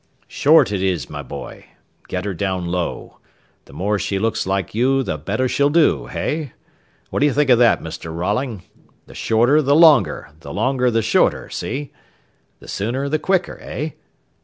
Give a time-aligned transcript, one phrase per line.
[0.27, 1.65] "Short it is, my boy.
[2.07, 3.19] Get her down low.
[3.65, 6.53] The more she looks like you, the better she'll do, hey?
[7.11, 8.11] What d'you think of that, Mr.
[8.11, 8.63] Rolling?
[9.05, 11.91] The shorter the longer, the longer the shorter see?
[12.61, 13.91] The sooner the quicker, eh?